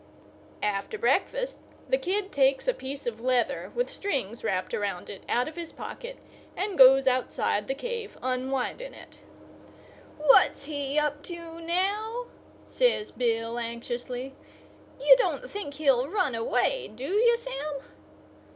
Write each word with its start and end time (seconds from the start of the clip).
After 0.63 0.97
breakfast 0.97 1.59
the 1.87 1.97
kid 1.99 2.31
takes 2.31 2.67
a 2.67 2.73
piece 2.73 3.05
of 3.05 3.21
leather 3.21 3.71
with 3.75 3.87
strings 3.87 4.43
wrapped 4.43 4.73
around 4.73 5.11
it 5.11 5.21
out 5.29 5.47
of 5.47 5.55
his 5.55 5.71
pocket 5.71 6.17
and 6.57 6.75
goes 6.75 7.07
outside 7.07 7.67
the 7.67 7.75
cave 7.75 8.17
unwinding 8.23 8.95
it. 8.95 9.19
"What's 10.17 10.65
he 10.65 10.97
up 10.97 11.21
to 11.25 11.61
now?" 11.61 12.25
says 12.65 13.11
Bill, 13.11 13.59
anxiously. 13.59 14.33
"You 14.99 15.15
don't 15.19 15.47
think 15.47 15.75
he'll 15.75 16.07
run 16.07 16.33
away, 16.33 16.87
do 16.87 17.11
you, 17.13 17.37
Sam?" 17.37 17.75